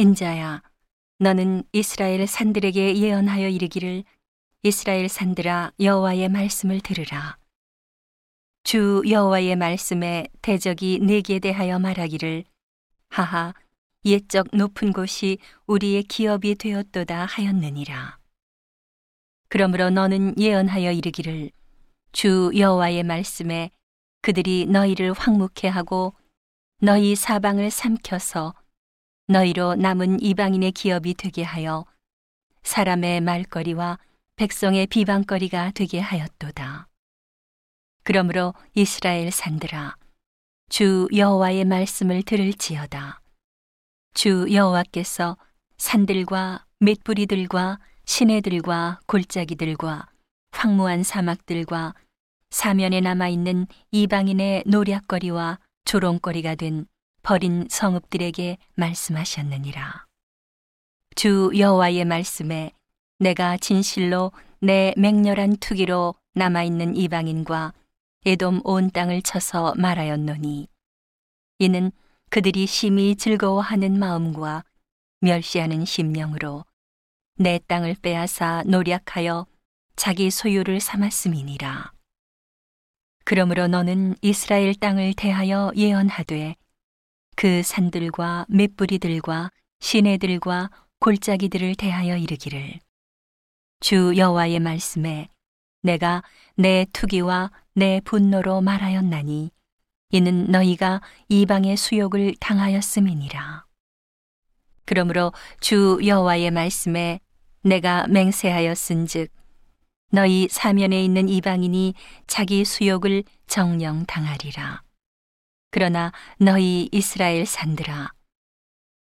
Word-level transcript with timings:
인자야, 0.00 0.62
너는 1.18 1.62
이스라엘 1.74 2.26
산들에게 2.26 2.96
예언하여 2.96 3.48
이르기를 3.48 4.04
이스라엘 4.62 5.10
산들아 5.10 5.72
여호와의 5.78 6.30
말씀을 6.30 6.80
들으라. 6.80 7.36
주 8.62 9.02
여호와의 9.06 9.56
말씀에 9.56 10.28
대적이 10.40 11.00
내게 11.02 11.38
대하여 11.38 11.78
말하기를 11.78 12.44
하하 13.10 13.52
옛적 14.06 14.46
높은 14.54 14.94
곳이 14.94 15.36
우리의 15.66 16.04
기업이 16.04 16.54
되었도다 16.54 17.26
하였느니라. 17.26 18.16
그러므로 19.50 19.90
너는 19.90 20.34
예언하여 20.38 20.92
이르기를 20.92 21.50
주 22.12 22.50
여호와의 22.56 23.02
말씀에 23.02 23.70
그들이 24.22 24.64
너희를 24.64 25.12
황묵해 25.12 25.68
하고 25.68 26.14
너희 26.80 27.14
사방을 27.14 27.70
삼켜서 27.70 28.54
너희로 29.30 29.76
남은 29.76 30.20
이방인의 30.20 30.72
기업이 30.72 31.14
되게 31.14 31.44
하여 31.44 31.84
사람의 32.64 33.20
말거리와 33.20 34.00
백성의 34.34 34.88
비방거리가 34.88 35.70
되게 35.72 36.00
하였도다. 36.00 36.88
그러므로 38.02 38.54
이스라엘 38.74 39.30
산들아 39.30 39.94
주 40.68 41.06
여호와의 41.14 41.64
말씀을 41.64 42.24
들을지어다. 42.24 43.20
주 44.14 44.48
여호와께서 44.50 45.36
산들과 45.76 46.64
맷뿌리들과 46.80 47.78
시내들과 48.06 48.98
골짜기들과 49.06 50.08
황무한 50.50 51.04
사막들과 51.04 51.94
사면에 52.50 53.00
남아 53.00 53.28
있는 53.28 53.68
이방인의 53.92 54.64
노략거리와 54.66 55.60
조롱거리가 55.84 56.56
된 56.56 56.86
버린 57.22 57.66
성읍들에게 57.68 58.58
말씀하셨느니라. 58.74 60.06
주 61.14 61.50
여호와의 61.56 62.04
말씀에 62.04 62.72
내가 63.18 63.56
진실로 63.56 64.32
내 64.60 64.94
맹렬한 64.96 65.56
투기로 65.56 66.14
남아 66.34 66.62
있는 66.62 66.96
이방인과 66.96 67.74
에돔 68.26 68.60
온 68.64 68.90
땅을 68.90 69.22
쳐서 69.22 69.74
말하였노니 69.76 70.68
이는 71.58 71.92
그들이 72.30 72.66
심히 72.66 73.16
즐거워하는 73.16 73.98
마음과 73.98 74.64
멸시하는 75.20 75.84
심령으로 75.84 76.64
내 77.36 77.58
땅을 77.66 77.96
빼앗아 78.02 78.62
노략하여 78.66 79.46
자기 79.96 80.30
소유를 80.30 80.80
삼았음이니라. 80.80 81.92
그러므로 83.24 83.66
너는 83.66 84.16
이스라엘 84.22 84.74
땅을 84.74 85.14
대하여 85.14 85.72
예언하되 85.76 86.56
그 87.40 87.62
산들과 87.62 88.44
맷뿌리들과 88.50 89.50
시내들과 89.78 90.70
골짜기들을 90.98 91.74
대하여 91.74 92.18
이르기를 92.18 92.78
주 93.80 94.12
여호와의 94.14 94.60
말씀에 94.60 95.30
내가 95.80 96.22
내 96.56 96.84
투기와 96.92 97.50
내 97.74 98.02
분노로 98.04 98.60
말하였나니 98.60 99.52
이는 100.10 100.50
너희가 100.50 101.00
이방의 101.30 101.78
수욕을 101.78 102.34
당하였음이니라. 102.40 103.64
그러므로 104.84 105.32
주 105.60 105.98
여호와의 106.04 106.50
말씀에 106.50 107.20
내가 107.62 108.06
맹세하였은즉 108.08 109.32
너희 110.12 110.46
사면에 110.50 111.02
있는 111.02 111.30
이방인이 111.30 111.94
자기 112.26 112.66
수욕을 112.66 113.24
정령 113.46 114.04
당하리라. 114.04 114.82
그러나 115.70 116.12
너희 116.38 116.88
이스라엘 116.92 117.46
산들아 117.46 118.12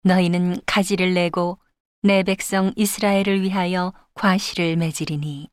너희는 0.03 0.61
가지를 0.67 1.15
내고 1.15 1.59
내 2.03 2.23
백성 2.23 2.73
이스라엘을 2.77 3.43
위하여 3.43 3.93
과실을 4.15 4.77
맺으리니 4.77 5.49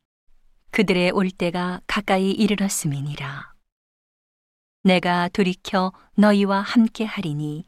그들의 0.70 1.10
올 1.10 1.30
때가 1.30 1.80
가까이 1.86 2.30
이르렀음이니라. 2.30 3.52
내가 4.84 5.28
돌이켜 5.28 5.92
너희와 6.14 6.60
함께 6.60 7.04
하리니 7.04 7.66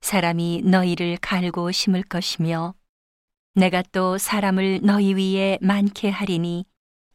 사람이 0.00 0.62
너희를 0.64 1.18
갈고 1.20 1.70
심을 1.72 2.02
것이며 2.02 2.74
내가 3.54 3.82
또 3.92 4.18
사람을 4.18 4.80
너희 4.82 5.14
위에 5.14 5.58
많게 5.60 6.10
하리니 6.10 6.64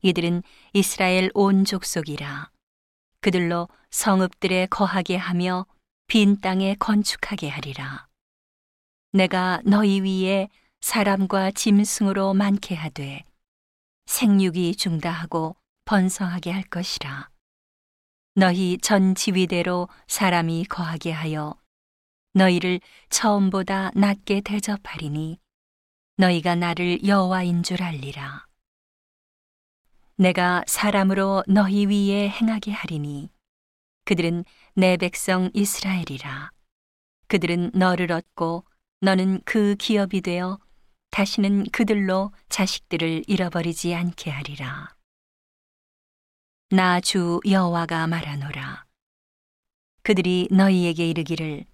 이들은 0.01 0.43
이스라엘 0.73 1.31
온 1.33 1.65
족속이라. 1.65 2.52
그들로 3.23 3.69
성읍들에 3.89 4.65
거하게 4.65 5.15
하며 5.15 5.65
빈 6.07 6.41
땅에 6.41 6.75
건축하게 6.77 7.47
하리라. 7.47 8.07
내가 9.13 9.61
너희 9.63 10.01
위에 10.01 10.49
사람과 10.81 11.51
짐승으로 11.51 12.33
많게 12.33 12.75
하되 12.75 13.23
생육이 14.07 14.75
중다하고 14.75 15.55
번성하게 15.85 16.51
할 16.51 16.63
것이라. 16.63 17.29
너희 18.35 18.77
전 18.79 19.15
지위대로 19.15 19.87
사람이 20.07 20.65
거하게 20.65 21.13
하여 21.13 21.55
너희를 22.33 22.81
처음보다 23.09 23.91
낮게 23.95 24.41
대접하리니 24.41 25.39
너희가 26.17 26.55
나를 26.55 27.05
여호와인 27.05 27.63
줄 27.63 27.83
알리라. 27.83 28.47
내가 30.15 30.63
사람으로 30.67 31.43
너희 31.47 31.85
위에 31.87 32.29
행하게 32.29 32.71
하리니 32.71 33.29
그들은 34.05 34.43
내 34.75 34.97
백성 34.97 35.49
이스라엘이라. 35.53 36.51
그들은 37.27 37.71
너를 37.73 38.11
얻고 38.11 38.65
너는 39.01 39.41
그 39.45 39.75
기업이 39.75 40.21
되어 40.21 40.59
다시는 41.11 41.65
그들로 41.71 42.31
자식들을 42.49 43.23
잃어버리지 43.27 43.93
않게 43.93 44.29
하리라. 44.31 44.95
나 46.69 46.99
주 46.99 47.39
여호와가 47.47 48.07
말하노라. 48.07 48.85
그들이 50.03 50.47
너희에게 50.51 51.07
이르기를 51.09 51.65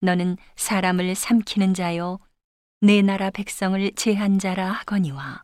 너는 0.00 0.36
사람을 0.56 1.14
삼키는 1.14 1.74
자요 1.74 2.18
내 2.80 3.02
나라 3.02 3.30
백성을 3.30 3.92
제한 3.94 4.38
자라 4.38 4.70
하거니와 4.72 5.42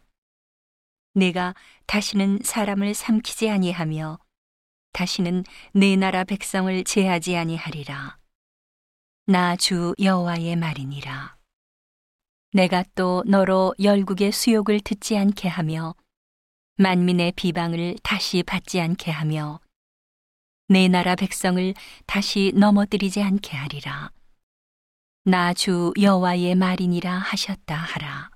내가 1.15 1.55
다시는 1.87 2.41
사람을 2.43 2.93
삼키지 2.93 3.49
아니하며 3.49 4.19
다시는 4.93 5.45
내 5.73 5.95
나라 5.97 6.25
백성을 6.25 6.83
제하지 6.85 7.37
아니하리라. 7.37 8.19
나 9.27 9.57
주 9.57 9.95
여호와의 10.01 10.57
말이니라. 10.57 11.37
내가 12.53 12.85
또 12.95 13.23
너로 13.27 13.75
열국의 13.81 14.33
수욕을 14.33 14.81
듣지 14.81 15.17
않게 15.17 15.49
하며 15.49 15.95
만민의 16.77 17.33
비방을 17.33 17.97
다시 18.03 18.43
받지 18.43 18.81
않게 18.81 19.11
하며 19.11 19.61
내 20.69 20.89
나라 20.89 21.15
백성을 21.15 21.75
다시 22.07 22.53
넘어뜨리지 22.57 23.23
않게 23.23 23.57
하리라. 23.57 24.11
나 25.25 25.55
주 25.55 25.93
여호와의 26.01 26.55
말이니라 26.57 27.19
하셨다 27.19 27.75
하라. 27.77 28.34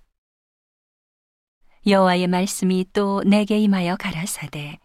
여호와의 1.87 2.27
말씀이 2.27 2.87
또 2.93 3.22
내게 3.25 3.59
임하여 3.59 3.97
가라사대. 3.97 4.78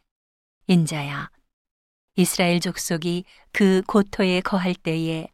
인자야 0.67 1.29
이스라엘 2.15 2.59
족속이 2.59 3.25
그 3.51 3.81
고토에 3.87 4.41
거할 4.41 4.75
때에 4.75 5.27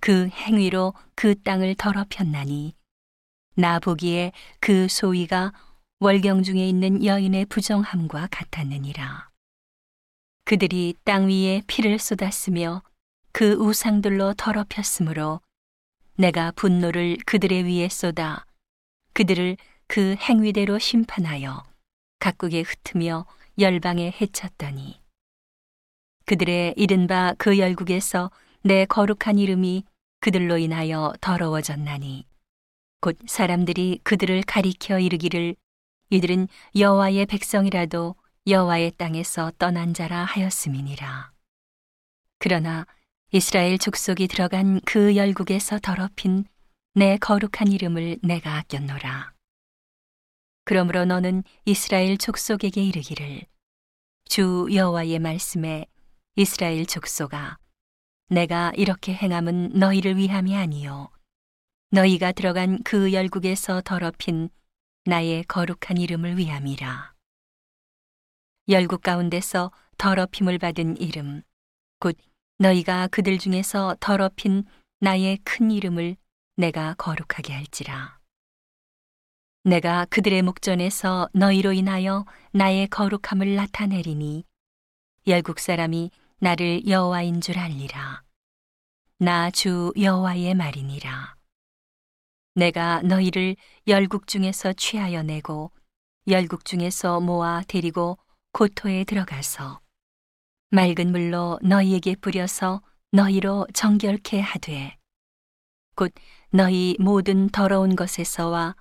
그 0.00 0.28
행위로 0.28 0.94
그 1.14 1.34
땅을 1.42 1.74
더럽혔나니 1.76 2.74
나 3.56 3.80
보기에 3.80 4.32
그 4.60 4.86
소위가 4.88 5.52
월경 6.00 6.44
중에 6.44 6.68
있는 6.68 7.04
여인의 7.04 7.46
부정함과 7.46 8.28
같았느니라. 8.30 9.30
그들이 10.44 10.94
땅 11.04 11.28
위에 11.28 11.62
피를 11.66 11.98
쏟았으며 11.98 12.82
그 13.32 13.54
우상들로 13.54 14.34
더럽혔으므로 14.34 15.40
내가 16.14 16.52
분노를 16.52 17.16
그들의 17.26 17.64
위에 17.64 17.88
쏟아 17.88 18.44
그들을 19.12 19.56
그 19.88 20.14
행위대로 20.16 20.78
심판하여 20.78 21.64
각국에 22.20 22.62
흩으며 22.62 23.26
열방에 23.58 24.14
해쳤더니 24.20 25.00
그들의 26.26 26.74
이른바 26.76 27.34
그 27.38 27.58
열국에서 27.58 28.30
내 28.62 28.84
거룩한 28.84 29.38
이름이 29.38 29.84
그들로 30.20 30.58
인하여 30.58 31.12
더러워졌나니 31.20 32.26
곧 33.00 33.18
사람들이 33.26 34.00
그들을 34.04 34.42
가리켜 34.42 34.98
이르기를 34.98 35.56
이들은 36.10 36.48
여호와의 36.76 37.26
백성이라도 37.26 38.14
여호와의 38.46 38.92
땅에서 38.98 39.52
떠난 39.58 39.94
자라 39.94 40.24
하였음이니라 40.24 41.32
그러나 42.38 42.86
이스라엘 43.30 43.78
족속이 43.78 44.28
들어간 44.28 44.80
그 44.84 45.16
열국에서 45.16 45.78
더럽힌 45.80 46.44
내 46.94 47.16
거룩한 47.18 47.70
이름을 47.70 48.18
내가 48.22 48.56
아꼈노라. 48.56 49.37
그러므로 50.68 51.06
너는 51.06 51.44
이스라엘 51.64 52.18
족속에게 52.18 52.82
이르기를 52.82 53.40
주 54.26 54.68
여호와의 54.70 55.18
말씀에 55.18 55.86
이스라엘 56.36 56.84
족속아 56.84 57.56
내가 58.28 58.72
이렇게 58.76 59.14
행함은 59.14 59.70
너희를 59.70 60.18
위함이 60.18 60.54
아니요 60.54 61.08
너희가 61.90 62.32
들어간 62.32 62.82
그 62.82 63.14
열국에서 63.14 63.80
더럽힌 63.82 64.50
나의 65.06 65.44
거룩한 65.44 65.96
이름을 65.96 66.36
위함이라. 66.36 67.14
열국 68.68 69.00
가운데서 69.00 69.72
더럽힘을 69.96 70.58
받은 70.58 70.98
이름, 70.98 71.40
곧 71.98 72.14
너희가 72.58 73.08
그들 73.08 73.38
중에서 73.38 73.96
더럽힌 74.00 74.64
나의 75.00 75.38
큰 75.44 75.70
이름을 75.70 76.16
내가 76.56 76.94
거룩하게 76.98 77.54
할지라. 77.54 78.17
내가 79.68 80.06
그들의 80.06 80.40
목전에서 80.40 81.28
너희로 81.34 81.74
인하여 81.74 82.24
나의 82.52 82.88
거룩함을 82.88 83.54
나타내리니 83.54 84.44
열국 85.26 85.58
사람이 85.58 86.10
나를 86.38 86.88
여호와인 86.88 87.42
줄 87.42 87.58
알리라. 87.58 88.22
나 89.18 89.50
주 89.50 89.92
여호와의 90.00 90.54
말이니라. 90.54 91.34
내가 92.54 93.02
너희를 93.02 93.56
열국 93.86 94.26
중에서 94.26 94.72
취하여 94.72 95.22
내고 95.22 95.70
열국 96.28 96.64
중에서 96.64 97.20
모아 97.20 97.62
데리고 97.68 98.16
고토에 98.52 99.04
들어가서 99.04 99.80
맑은 100.70 101.10
물로 101.12 101.58
너희에게 101.62 102.14
뿌려서 102.16 102.80
너희로 103.12 103.66
정결케 103.74 104.40
하되 104.40 104.96
곧 105.94 106.10
너희 106.52 106.96
모든 106.98 107.50
더러운 107.50 107.96
것에서와 107.96 108.74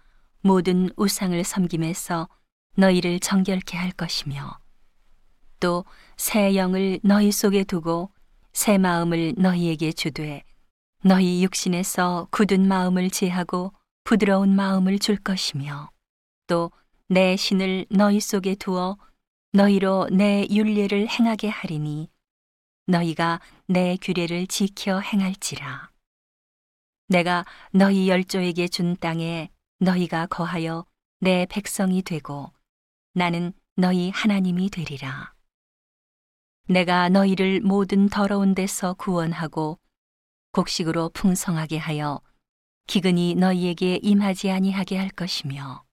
모든 0.47 0.89
우상을 0.95 1.43
섬김에서 1.43 2.29
너희를 2.77 3.19
정결케 3.19 3.77
할 3.77 3.91
것이며 3.91 4.57
또 5.59 5.85
새 6.15 6.55
영을 6.55 6.99
너희 7.03 7.31
속에 7.31 7.63
두고 7.63 8.11
새 8.53 8.77
마음을 8.79 9.35
너희에게 9.37 9.91
주되 9.91 10.43
너희 11.03 11.43
육신에서 11.43 12.27
굳은 12.31 12.67
마음을 12.67 13.09
제하고 13.11 13.73
부드러운 14.03 14.55
마음을 14.55 14.97
줄 14.99 15.17
것이며 15.17 15.91
또 16.47 16.71
내 17.09 17.35
신을 17.37 17.85
너희 17.89 18.19
속에 18.19 18.55
두어 18.55 18.97
너희로 19.53 20.09
내 20.11 20.45
윤례를 20.49 21.07
행하게 21.07 21.47
하리니 21.49 22.09
너희가 22.87 23.39
내 23.67 23.97
규례를 24.01 24.47
지켜 24.47 24.99
행할지라. 24.99 25.89
내가 27.07 27.45
너희 27.71 28.09
열조에게 28.09 28.67
준 28.67 28.97
땅에 28.97 29.49
너희가 29.79 30.25
거하여 30.25 30.85
내 31.19 31.45
백성이 31.45 32.01
되고 32.01 32.51
나는 33.13 33.53
너희 33.75 34.09
하나님이 34.09 34.69
되리라. 34.69 35.33
내가 36.67 37.09
너희를 37.09 37.61
모든 37.61 38.09
더러운 38.09 38.55
데서 38.55 38.93
구원하고 38.95 39.79
곡식으로 40.51 41.09
풍성하게 41.09 41.77
하여 41.77 42.21
기근이 42.87 43.35
너희에게 43.35 43.99
임하지 44.01 44.49
아니하게 44.49 44.97
할 44.97 45.09
것이며 45.09 45.83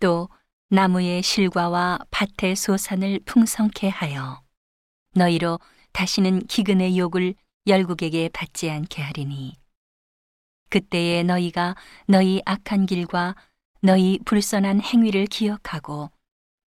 또 0.00 0.28
나무의 0.68 1.22
실과와 1.22 2.00
밭의 2.10 2.56
소산을 2.56 3.20
풍성케 3.24 3.88
하여 3.88 4.42
너희로 5.14 5.58
다시는 5.92 6.46
기근의 6.46 6.98
욕을 6.98 7.34
열국에게 7.66 8.28
받지 8.28 8.70
않게 8.70 9.00
하리니 9.00 9.56
그때에 10.68 11.22
너희가 11.22 11.76
너희 12.06 12.42
악한 12.44 12.86
길과 12.86 13.34
너희 13.82 14.18
불선한 14.24 14.80
행위를 14.80 15.26
기억하고 15.26 16.10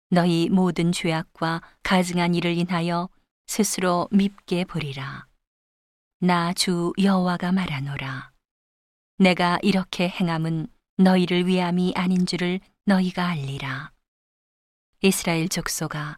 너희 0.09 0.49
모든 0.49 0.91
죄악과 0.91 1.61
가증한 1.83 2.35
일을 2.35 2.57
인하여 2.57 3.09
스스로 3.47 4.07
밉게 4.11 4.65
보리라. 4.65 5.25
나 6.19 6.53
주 6.53 6.93
여호와가 7.01 7.51
말하노라. 7.51 8.31
내가 9.17 9.57
이렇게 9.61 10.07
행함은 10.09 10.67
너희를 10.97 11.47
위함이 11.47 11.93
아닌 11.95 12.25
줄을 12.25 12.59
너희가 12.85 13.27
알리라. 13.27 13.91
이스라엘 15.01 15.47
족속아, 15.47 16.17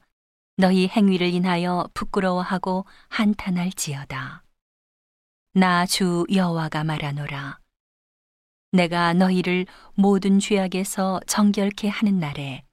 너희 0.58 0.88
행위를 0.88 1.28
인하여 1.34 1.88
부끄러워하고 1.94 2.86
한탄할지어다. 3.10 4.44
나 5.54 5.86
주 5.86 6.26
여호와가 6.34 6.84
말하노라. 6.84 7.61
내가 8.72 9.14
너희를 9.14 9.66
모든 9.96 10.40
죄악에서 10.40 11.20
정결케 11.28 11.90
하는 11.90 12.20
날에 12.20 12.64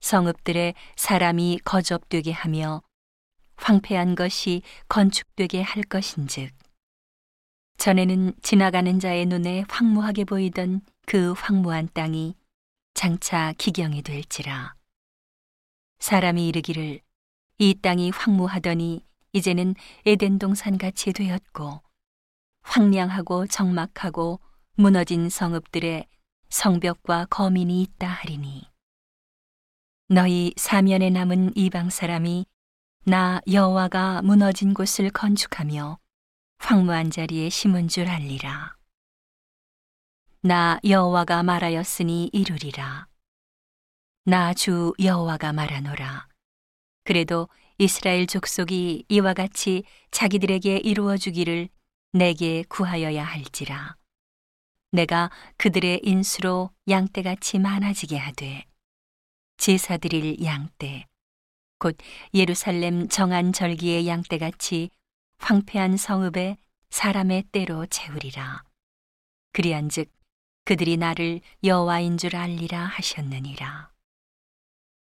성읍들의 0.00 0.74
사람이 0.96 1.60
거접되게 1.64 2.32
하며 2.32 2.82
황폐한 3.56 4.14
것이 4.14 4.62
건축되게 4.88 5.62
할 5.62 5.82
것인즉 5.84 6.52
전에는 7.78 8.34
지나가는 8.42 9.00
자의 9.00 9.26
눈에 9.26 9.64
황무하게 9.68 10.24
보이던 10.24 10.82
그 11.06 11.32
황무한 11.32 11.88
땅이 11.94 12.36
장차 12.94 13.52
기경이 13.56 14.02
될지라. 14.02 14.74
사람이 15.98 16.46
이르기를 16.46 17.00
이 17.58 17.74
땅이 17.80 18.10
황무하더니 18.10 19.04
이제는 19.32 19.74
에덴 20.04 20.38
동산 20.38 20.76
같이 20.76 21.12
되었고 21.12 21.80
황량하고 22.62 23.46
적막하고 23.46 24.40
무너진 24.74 25.28
성읍들의 25.28 26.06
성벽과 26.48 27.26
거민이 27.26 27.82
있다 27.82 28.08
하리니 28.08 28.70
너희 30.08 30.54
사면에 30.56 31.10
남은 31.10 31.52
이방 31.56 31.90
사람이 31.90 32.46
나 33.04 33.40
여호와가 33.50 34.22
무너진 34.22 34.72
곳을 34.72 35.10
건축하며 35.10 35.98
황무한 36.58 37.10
자리에 37.10 37.48
심은 37.50 37.88
줄 37.88 38.08
알리라. 38.08 38.76
나 40.42 40.78
여호와가 40.84 41.42
말하였으니 41.42 42.30
이루리라. 42.32 43.08
나 44.24 44.54
주 44.54 44.92
여호와가 45.00 45.52
말하노라. 45.52 46.28
그래도 47.04 47.48
이스라엘 47.78 48.26
족속이 48.26 49.06
이와 49.08 49.34
같이 49.34 49.82
자기들에게 50.12 50.78
이루어 50.78 51.16
주기를 51.16 51.68
내게 52.12 52.62
구하여야 52.68 53.24
할지라. 53.24 53.96
내가 54.92 55.30
그들의 55.56 56.00
인수로 56.04 56.70
양떼같이 56.88 57.58
많아지게 57.58 58.16
하되 58.18 58.66
제사드릴 59.56 60.44
양떼 60.44 61.06
곧 61.78 61.96
예루살렘 62.34 63.08
정한 63.08 63.52
절기의 63.52 64.06
양떼같이 64.06 64.90
황폐한 65.38 65.96
성읍에 65.96 66.56
사람의 66.90 67.44
때로 67.50 67.86
채우리라. 67.86 68.62
그리한즉 69.52 70.12
그들이 70.64 70.96
나를 70.96 71.40
여호와인 71.64 72.18
줄 72.18 72.36
알리라 72.36 72.84
하셨느니라. 72.84 73.91